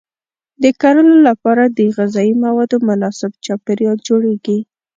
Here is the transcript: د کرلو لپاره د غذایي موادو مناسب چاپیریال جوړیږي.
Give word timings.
د 0.63 0.65
کرلو 0.81 1.15
لپاره 1.27 1.63
د 1.77 1.79
غذایي 1.97 2.33
موادو 2.43 2.77
مناسب 2.89 3.31
چاپیریال 3.45 3.97
جوړیږي. 4.07 4.57